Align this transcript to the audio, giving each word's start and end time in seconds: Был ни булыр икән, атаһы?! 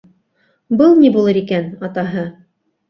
Был 0.81 0.95
ни 1.03 1.13
булыр 1.19 1.41
икән, 1.45 1.69
атаһы?! 1.91 2.27